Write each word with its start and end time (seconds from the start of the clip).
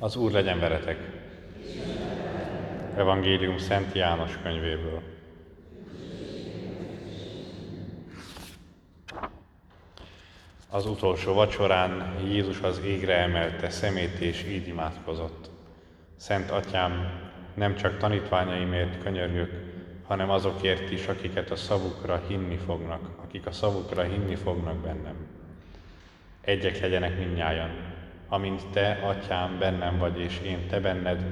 Az 0.00 0.16
Úr 0.16 0.32
legyen 0.32 0.60
veletek! 0.60 0.98
Evangélium 2.96 3.58
Szent 3.58 3.94
János 3.94 4.38
könyvéből. 4.42 5.02
Az 10.70 10.86
utolsó 10.86 11.34
vacsorán 11.34 12.18
Jézus 12.24 12.60
az 12.60 12.80
égre 12.84 13.16
emelte 13.16 13.70
szemét, 13.70 14.18
és 14.18 14.44
így 14.44 14.68
imádkozott. 14.68 15.50
Szent 16.16 16.50
Atyám, 16.50 17.20
nem 17.54 17.76
csak 17.76 17.96
tanítványaimért 17.96 19.02
könyörgök, 19.02 19.52
hanem 20.06 20.30
azokért 20.30 20.90
is, 20.90 21.06
akiket 21.06 21.50
a 21.50 21.56
szavukra 21.56 22.22
hinni 22.28 22.56
fognak, 22.56 23.08
akik 23.22 23.46
a 23.46 23.52
szavukra 23.52 24.02
hinni 24.02 24.34
fognak 24.34 24.76
bennem. 24.76 25.16
Egyek 26.40 26.80
legyenek 26.80 27.18
minnyájan, 27.18 27.70
amint 28.28 28.66
Te, 28.72 28.98
Atyám, 29.02 29.58
bennem 29.58 29.98
vagy, 29.98 30.20
és 30.20 30.40
én 30.44 30.66
Te 30.68 30.80
benned, 30.80 31.24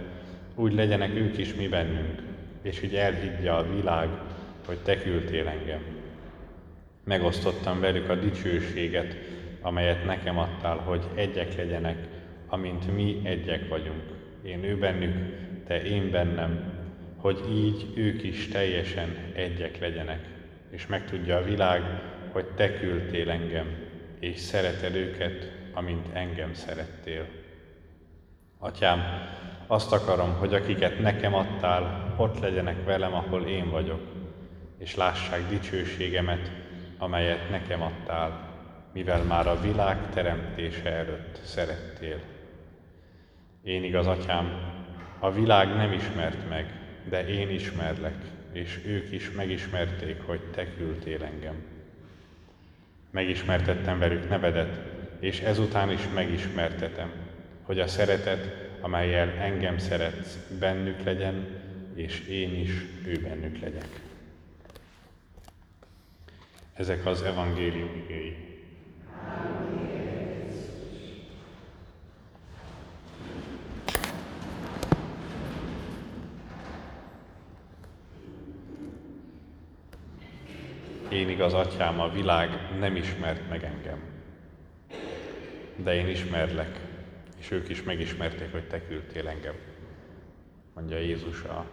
úgy 0.54 0.72
legyenek 0.72 1.14
ők 1.14 1.38
is 1.38 1.54
mi 1.54 1.68
bennünk, 1.68 2.22
és 2.62 2.82
úgy 2.82 2.94
elhiggye 2.94 3.52
a 3.52 3.74
világ, 3.74 4.08
hogy 4.66 4.78
Te 4.78 4.98
küldtél 4.98 5.48
engem. 5.48 5.80
Megosztottam 7.04 7.80
velük 7.80 8.08
a 8.08 8.14
dicsőséget, 8.14 9.16
amelyet 9.60 10.04
nekem 10.04 10.38
adtál, 10.38 10.76
hogy 10.76 11.04
egyek 11.14 11.56
legyenek, 11.56 11.96
amint 12.46 12.94
mi 12.94 13.20
egyek 13.24 13.68
vagyunk. 13.68 14.02
Én 14.42 14.64
ő 14.64 14.78
bennük, 14.78 15.14
Te 15.66 15.82
én 15.82 16.10
bennem, 16.10 16.72
hogy 17.16 17.40
így 17.50 17.92
ők 17.94 18.22
is 18.22 18.48
teljesen 18.48 19.16
egyek 19.34 19.78
legyenek, 19.78 20.20
és 20.70 20.86
megtudja 20.86 21.36
a 21.36 21.44
világ, 21.44 21.82
hogy 22.32 22.44
Te 22.44 22.72
küldtél 22.72 23.30
engem, 23.30 23.66
és 24.20 24.38
szereted 24.38 24.94
őket, 24.94 25.52
amint 25.76 26.06
engem 26.12 26.54
szerettél. 26.54 27.26
Atyám, 28.58 29.00
azt 29.66 29.92
akarom, 29.92 30.32
hogy 30.32 30.54
akiket 30.54 30.98
nekem 30.98 31.34
adtál, 31.34 32.14
ott 32.16 32.38
legyenek 32.38 32.84
velem, 32.84 33.14
ahol 33.14 33.42
én 33.46 33.70
vagyok, 33.70 34.00
és 34.78 34.94
lássák 34.94 35.48
dicsőségemet, 35.48 36.50
amelyet 36.98 37.50
nekem 37.50 37.82
adtál, 37.82 38.54
mivel 38.92 39.22
már 39.22 39.46
a 39.46 39.60
világ 39.60 40.10
teremtése 40.10 40.90
előtt 40.90 41.40
szerettél. 41.44 42.20
Én 43.62 43.84
igaz, 43.84 44.06
Atyám, 44.06 44.72
a 45.18 45.32
világ 45.32 45.68
nem 45.76 45.92
ismert 45.92 46.48
meg, 46.48 46.80
de 47.08 47.28
én 47.28 47.50
ismerlek, 47.50 48.16
és 48.52 48.80
ők 48.84 49.12
is 49.12 49.30
megismerték, 49.30 50.22
hogy 50.26 50.40
Te 50.40 50.74
küldtél 50.74 51.24
engem. 51.24 51.64
Megismertettem 53.10 53.98
velük 53.98 54.28
nevedet, 54.28 54.95
és 55.20 55.40
ezután 55.40 55.90
is 55.90 56.08
megismertetem, 56.14 57.12
hogy 57.62 57.80
a 57.80 57.86
szeretet, 57.86 58.66
amelyel 58.80 59.28
engem 59.28 59.78
szeretsz, 59.78 60.38
bennük 60.58 61.02
legyen, 61.04 61.46
és 61.94 62.20
én 62.28 62.54
is 62.60 62.70
ő 63.04 63.20
bennük 63.20 63.58
legyek. 63.60 63.88
Ezek 66.74 67.06
az 67.06 67.22
evangélium 67.22 68.02
igéi. 68.04 68.36
Én 81.08 81.28
igaz, 81.28 81.52
atyám, 81.52 82.00
a 82.00 82.08
világ 82.08 82.48
nem 82.78 82.96
ismert 82.96 83.48
meg 83.48 83.64
engem, 83.64 84.15
de 85.76 85.94
én 85.94 86.08
ismerlek, 86.08 86.80
és 87.38 87.50
ők 87.50 87.68
is 87.68 87.82
megismerték, 87.82 88.52
hogy 88.52 88.68
te 88.68 88.86
küldtél 88.86 89.28
engem, 89.28 89.54
mondja 90.74 90.98
Jézus 90.98 91.42
a, 91.42 91.66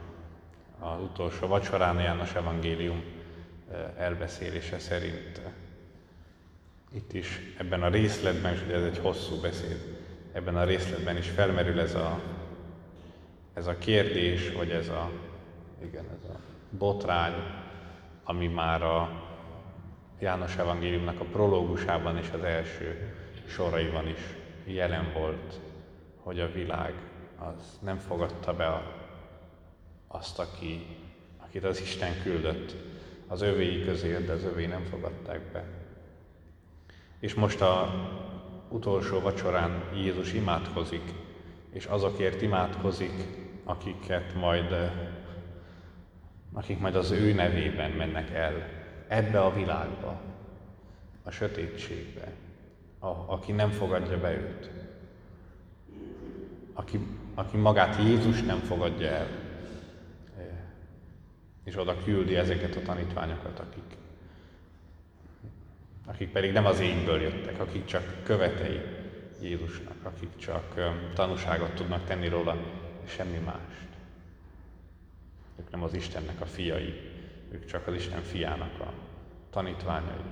az 0.80 1.02
utolsó 1.02 1.48
vacsorán, 1.48 2.00
János 2.00 2.36
evangélium 2.36 3.04
elbeszélése 3.98 4.80
szerint. 4.80 5.42
Itt 6.94 7.14
is 7.14 7.40
ebben 7.58 7.84
a 7.84 7.90
részletben, 7.90 8.54
és 8.54 8.62
ugye 8.66 8.76
ez 8.76 8.84
egy 8.84 8.98
hosszú 8.98 9.42
beszéd, 9.42 10.02
ebben 10.32 10.56
a 10.56 10.64
részletben 10.64 11.18
is 11.18 11.30
felmerül 11.30 11.80
ez 11.80 11.96
a, 11.96 12.20
ez 13.54 13.68
a 13.68 13.78
kérdés, 13.78 14.52
vagy 14.52 14.70
ez 14.70 14.88
a, 14.88 15.12
igen, 15.84 16.06
ez 16.06 16.30
a 16.30 16.40
botrány, 16.78 17.34
ami 18.24 18.48
már 18.48 18.84
a 18.84 19.22
János 20.20 20.58
evangéliumnak 20.58 21.20
a 21.20 21.26
prológusában 21.26 22.18
és 22.18 22.30
az 22.34 22.44
első 22.44 23.16
soraiban 23.48 24.08
is. 24.08 24.20
Jelen 24.66 25.12
volt, 25.14 25.60
hogy 26.22 26.40
a 26.40 26.52
világ 26.52 26.94
az 27.38 27.80
nem 27.82 27.98
fogadta 27.98 28.54
be 28.54 28.82
azt, 30.08 30.40
aki, 30.40 30.86
akit 31.38 31.64
az 31.64 31.82
Isten 31.82 32.22
küldött. 32.22 32.76
Az 33.28 33.42
övéi 33.42 33.84
közé, 33.84 34.18
de 34.26 34.32
az 34.32 34.44
övé 34.44 34.66
nem 34.66 34.84
fogadták 34.84 35.42
be. 35.52 35.64
És 37.20 37.34
most 37.34 37.62
a 37.62 37.94
utolsó 38.70 39.20
vacsorán 39.20 39.84
Jézus 39.96 40.34
imádkozik, 40.34 41.14
és 41.72 41.86
azokért 41.86 42.42
imádkozik, 42.42 43.14
akiket 43.64 44.34
majd, 44.36 44.92
akik 46.54 46.80
majd 46.80 46.96
az 46.96 47.12
ő 47.12 47.34
nevében 47.34 47.92
mennek 47.92 48.30
el 48.30 48.70
ebbe 49.08 49.42
a 49.42 49.54
világba, 49.54 50.22
a 51.24 51.32
sötétségbe, 51.32 52.32
a, 53.04 53.26
aki 53.28 53.52
nem 53.52 53.70
fogadja 53.70 54.20
be 54.20 54.32
őt, 54.32 54.70
aki, 56.74 57.00
aki 57.34 57.58
magát 57.58 57.96
Jézus 58.04 58.42
nem 58.42 58.60
fogadja 58.60 59.08
el, 59.08 59.28
és 61.64 61.78
oda 61.78 62.04
küldi 62.04 62.36
ezeket 62.36 62.76
a 62.76 62.82
tanítványokat, 62.82 63.60
akik, 63.60 63.98
akik 66.06 66.32
pedig 66.32 66.52
nem 66.52 66.66
az 66.66 66.80
égből 66.80 67.22
jöttek, 67.22 67.60
akik 67.60 67.86
csak 67.86 68.24
követei 68.24 68.82
Jézusnak, 69.42 69.98
akik 70.04 70.36
csak 70.36 70.94
tanúságot 71.14 71.74
tudnak 71.74 72.06
tenni 72.06 72.28
róla, 72.28 72.58
és 73.06 73.12
semmi 73.12 73.38
mást. 73.38 73.88
Ők 75.60 75.72
nem 75.72 75.84
az 75.84 75.94
Istennek 75.94 76.42
a 76.42 76.46
fiai, 76.46 76.94
ők 77.52 77.66
csak 77.66 77.88
az 77.88 77.94
Isten 77.94 78.22
fiának 78.22 78.80
a 78.80 78.94
tanítványai. 79.50 80.24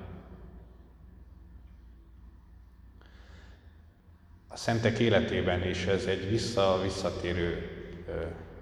A 4.53 4.57
szentek 4.57 5.00
életében 5.00 5.67
is 5.67 5.85
ez 5.85 6.06
egy 6.06 6.29
vissza-visszatérő 6.29 7.69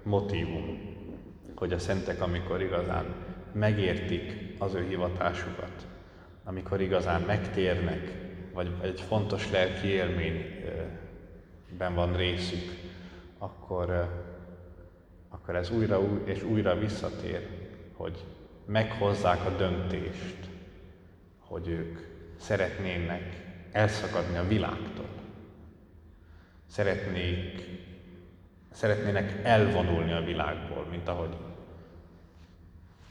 motivum, 0.02 0.96
hogy 1.54 1.72
a 1.72 1.78
szentek, 1.78 2.22
amikor 2.22 2.62
igazán 2.62 3.14
megértik 3.52 4.54
az 4.58 4.74
ő 4.74 4.86
hivatásukat, 4.88 5.86
amikor 6.44 6.80
igazán 6.80 7.22
megtérnek, 7.22 8.12
vagy 8.52 8.70
egy 8.82 9.00
fontos 9.00 9.50
lelki 9.50 9.86
élményben 9.86 11.94
van 11.94 12.16
részük, 12.16 12.78
akkor, 13.38 14.08
akkor 15.28 15.56
ez 15.56 15.70
újra 15.70 16.00
és 16.24 16.42
újra 16.42 16.78
visszatér, 16.78 17.46
hogy 17.92 18.24
meghozzák 18.66 19.46
a 19.46 19.56
döntést, 19.56 20.48
hogy 21.38 21.68
ők 21.68 21.98
szeretnének 22.36 23.42
elszakadni 23.72 24.36
a 24.36 24.46
világtól. 24.46 25.19
Szeretnék, 26.70 27.62
szeretnének 28.72 29.44
elvonulni 29.44 30.12
a 30.12 30.24
világból, 30.24 30.84
mint 30.90 31.08
ahogy 31.08 31.36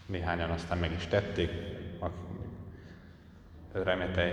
néhányan 0.06 0.50
aztán 0.50 0.78
meg 0.78 0.92
is 0.92 1.08
tették, 1.08 1.52
akik 2.00 2.20
remete 3.72 4.31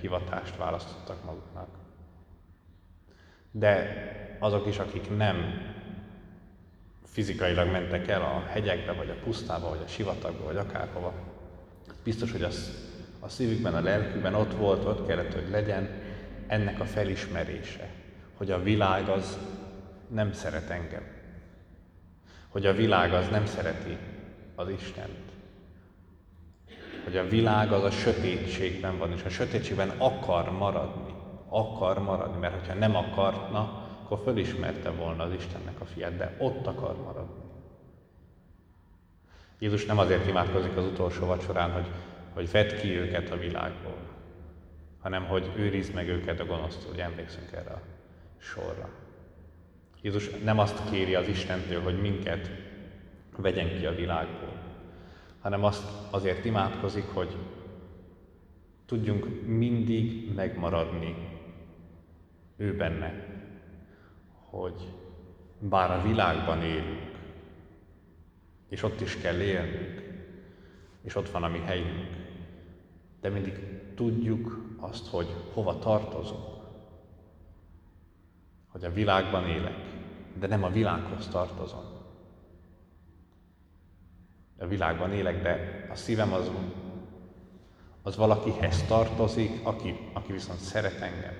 hivatást 0.00 0.56
választottak 0.56 1.24
maguknak. 1.24 1.68
De 3.50 4.06
azok 4.38 4.66
is, 4.66 4.78
akik 4.78 5.16
nem 5.16 5.36
fizikailag 7.04 7.70
mentek 7.70 8.08
el 8.08 8.22
a 8.22 8.44
hegyekbe, 8.48 8.92
vagy 8.92 9.10
a 9.10 9.22
pusztába, 9.24 9.68
vagy 9.68 9.82
a 9.84 9.88
sivatagba, 9.88 10.44
vagy 10.44 10.56
akárhova, 10.56 11.12
biztos, 12.04 12.32
hogy 12.32 12.42
az 12.42 12.88
a 13.20 13.28
szívükben, 13.28 13.74
a 13.74 13.80
lelkükben 13.80 14.34
ott 14.34 14.54
volt, 14.54 14.84
ott 14.84 15.06
kellett, 15.06 15.34
hogy 15.34 15.50
legyen 15.50 15.88
ennek 16.46 16.80
a 16.80 16.84
felismerése, 16.84 17.88
hogy 18.40 18.50
a 18.50 18.62
világ 18.62 19.08
az 19.08 19.38
nem 20.08 20.32
szeret 20.32 20.70
engem. 20.70 21.02
Hogy 22.48 22.66
a 22.66 22.72
világ 22.72 23.12
az 23.12 23.28
nem 23.28 23.46
szereti 23.46 23.98
az 24.54 24.68
Istent. 24.68 25.32
Hogy 27.04 27.16
a 27.16 27.28
világ 27.28 27.72
az 27.72 27.84
a 27.84 27.90
sötétségben 27.90 28.98
van, 28.98 29.12
és 29.12 29.22
a 29.22 29.28
sötétségben 29.28 29.88
akar 29.98 30.52
maradni. 30.52 31.14
Akar 31.48 31.98
maradni, 31.98 32.38
mert 32.38 32.66
ha 32.66 32.74
nem 32.74 32.96
akarna, 32.96 33.88
akkor 34.02 34.20
fölismerte 34.24 34.90
volna 34.90 35.22
az 35.22 35.32
Istennek 35.32 35.80
a 35.80 35.84
fiát, 35.84 36.16
de 36.16 36.36
ott 36.38 36.66
akar 36.66 36.96
maradni. 36.96 37.42
Jézus 39.58 39.86
nem 39.86 39.98
azért 39.98 40.26
imádkozik 40.26 40.76
az 40.76 40.84
utolsó 40.84 41.26
vacsorán, 41.26 41.70
hogy, 41.70 41.86
hogy 42.34 42.50
vedd 42.50 42.80
ki 42.80 42.98
őket 42.98 43.30
a 43.30 43.36
világból, 43.36 43.98
hanem 45.00 45.24
hogy 45.24 45.52
őrizd 45.56 45.94
meg 45.94 46.08
őket 46.08 46.40
a 46.40 46.46
gonosztól, 46.46 46.90
hogy 46.90 47.00
emlékszünk 47.00 47.52
erre 47.52 47.70
a 47.70 47.98
sorra. 48.50 48.88
Jézus 50.02 50.30
nem 50.44 50.58
azt 50.58 50.90
kéri 50.90 51.14
az 51.14 51.28
Istentől, 51.28 51.82
hogy 51.82 52.00
minket 52.00 52.50
vegyen 53.36 53.78
ki 53.78 53.86
a 53.86 53.94
világból, 53.94 54.62
hanem 55.40 55.64
azt 55.64 55.84
azért 56.10 56.44
imádkozik, 56.44 57.04
hogy 57.04 57.36
tudjunk 58.86 59.46
mindig 59.46 60.34
megmaradni 60.34 61.14
ő 62.56 62.76
benne, 62.76 63.26
hogy 64.32 64.88
bár 65.58 65.90
a 65.90 66.02
világban 66.02 66.62
élünk, 66.62 67.10
és 68.68 68.82
ott 68.82 69.00
is 69.00 69.16
kell 69.16 69.40
élnünk, 69.40 70.02
és 71.02 71.14
ott 71.14 71.30
van 71.30 71.42
a 71.42 71.48
mi 71.48 71.58
helyünk, 71.58 72.08
de 73.20 73.28
mindig 73.28 73.54
tudjuk 73.94 74.74
azt, 74.78 75.06
hogy 75.06 75.26
hova 75.52 75.78
tartozunk. 75.78 76.59
Hogy 78.70 78.84
a 78.84 78.92
világban 78.92 79.48
élek, 79.48 79.76
de 80.34 80.46
nem 80.46 80.64
a 80.64 80.70
világhoz 80.70 81.28
tartozom. 81.28 81.84
A 84.58 84.66
világban 84.66 85.12
élek, 85.12 85.42
de 85.42 85.86
a 85.90 85.94
szívem 85.94 86.32
az, 86.32 86.50
az 88.02 88.16
valakihez 88.16 88.82
tartozik, 88.82 89.60
aki, 89.62 89.94
aki 90.12 90.32
viszont 90.32 90.58
szeret 90.58 91.00
engem. 91.00 91.34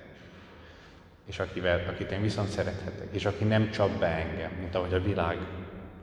És 1.25 1.39
akivel, 1.39 1.87
akit 1.89 2.11
én 2.11 2.21
viszont 2.21 2.47
szerethetek, 2.47 3.13
és 3.13 3.25
aki 3.25 3.43
nem 3.43 3.69
csap 3.69 3.99
be 3.99 4.07
engem, 4.07 4.51
mint 4.51 4.75
ahogy 4.75 4.93
a 4.93 5.01
világ 5.01 5.37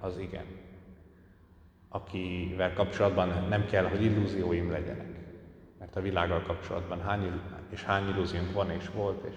az 0.01 0.19
igen. 0.19 0.45
Akivel 1.89 2.73
kapcsolatban 2.73 3.47
nem 3.49 3.67
kell, 3.67 3.85
hogy 3.85 4.03
illúzióim 4.03 4.71
legyenek. 4.71 5.17
Mert 5.79 5.97
a 5.97 6.01
világgal 6.01 6.43
kapcsolatban 6.43 7.01
hány, 7.01 7.41
és 7.71 7.85
hány 7.85 8.09
illúziónk 8.09 8.53
van 8.53 8.71
és 8.71 8.91
volt, 8.95 9.25
és 9.25 9.35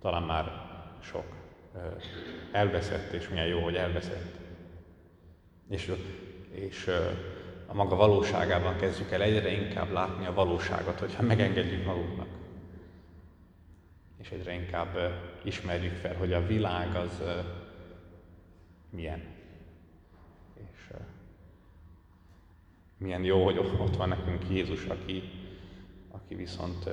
talán 0.00 0.22
már 0.22 0.66
sok 1.00 1.36
elveszett, 2.52 3.12
és 3.12 3.28
milyen 3.28 3.46
jó, 3.46 3.60
hogy 3.60 3.76
elveszett. 3.76 4.36
És, 5.68 5.92
és 6.50 6.90
a 7.66 7.74
maga 7.74 7.96
valóságában 7.96 8.76
kezdjük 8.76 9.10
el 9.10 9.22
egyre 9.22 9.50
inkább 9.50 9.90
látni 9.90 10.26
a 10.26 10.34
valóságot, 10.34 10.98
hogyha 10.98 11.22
megengedjük 11.22 11.84
magunknak. 11.84 12.28
És 14.18 14.30
egyre 14.30 14.52
inkább 14.52 14.98
ismerjük 15.42 15.94
fel, 15.94 16.16
hogy 16.16 16.32
a 16.32 16.46
világ 16.46 16.94
az 16.94 17.22
milyen. 18.90 19.22
És 20.54 20.94
milyen 22.96 23.24
jó, 23.24 23.44
hogy 23.44 23.58
ott 23.58 23.96
van 23.96 24.08
nekünk 24.08 24.50
Jézus, 24.50 24.84
aki, 24.84 25.22
aki 26.10 26.34
viszont 26.34 26.88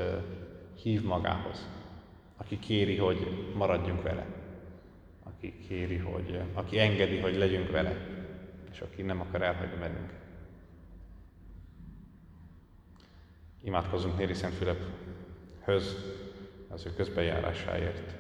hív 0.82 1.04
magához, 1.04 1.68
aki 2.38 2.60
kéri, 2.60 2.98
hogy 2.98 3.52
maradjunk 3.56 4.02
vele. 4.02 4.26
Aki 5.24 5.54
kéri, 5.68 5.98
hogy, 5.98 6.42
aki 6.54 6.80
engedi, 6.80 7.20
hogy 7.20 7.36
legyünk 7.36 7.72
vele, 7.72 7.98
és 8.72 8.82
aki 8.82 9.02
nem 9.02 9.22
akar 9.22 9.42
elhagyni 9.42 9.78
bennünk. 9.80 10.14
Imádkozunk 13.64 14.18
Néri 14.18 14.34
Szent 14.34 14.54
Fülephöz 14.54 15.96
az 16.68 16.86
ő 16.86 16.94
közbejárásáért, 16.94 18.16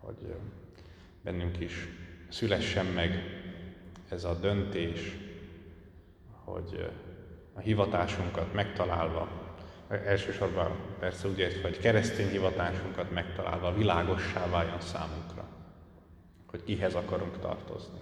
hogy 0.00 0.34
bennünk 1.22 1.60
is 1.60 1.88
szülessen 2.28 2.86
meg 2.86 3.18
ez 4.08 4.24
a 4.24 4.34
döntés, 4.34 5.16
hogy 6.44 6.90
a 7.52 7.60
hivatásunkat 7.60 8.52
megtalálva 8.52 9.43
elsősorban 9.88 10.70
persze 10.98 11.28
úgy 11.28 11.38
értve, 11.38 11.68
hogy 11.68 11.78
keresztény 11.78 12.28
hivatásunkat 12.28 13.10
megtalálva 13.10 13.74
világossá 13.74 14.48
váljon 14.48 14.80
számunkra, 14.80 15.44
hogy 16.46 16.64
kihez 16.64 16.94
akarunk 16.94 17.38
tartozni. 17.38 17.98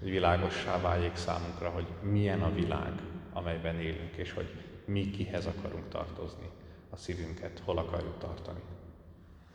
Hogy 0.00 0.10
világossá 0.10 0.80
váljék 0.80 1.16
számunkra, 1.16 1.68
hogy 1.68 1.86
milyen 2.00 2.42
a 2.42 2.52
világ, 2.52 2.92
amelyben 3.32 3.80
élünk, 3.80 4.16
és 4.16 4.32
hogy 4.32 4.52
mi 4.84 5.10
kihez 5.10 5.46
akarunk 5.46 5.88
tartozni, 5.88 6.50
a 6.90 6.96
szívünket 6.96 7.62
hol 7.64 7.78
akarjuk 7.78 8.18
tartani. 8.18 8.60